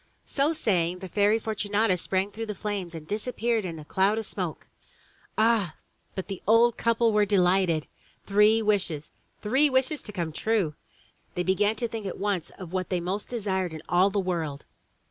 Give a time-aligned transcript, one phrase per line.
[0.39, 4.25] ''So saying, the Fairy Fortunata sprang through the flames and disappeared in a cloud of
[4.25, 4.65] smoke.
[5.37, 5.75] Ah!
[6.15, 7.85] but the old couple were delighted.
[8.25, 9.11] Three wishes!
[9.43, 10.73] Three wishes to come true!
[11.35, 14.65] They began to think at once of what they most desired in all the world.